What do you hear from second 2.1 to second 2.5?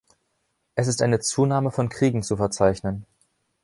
zu